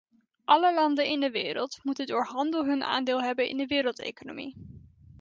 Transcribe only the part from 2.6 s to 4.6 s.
hun aandeel hebben in de wereldeconomie.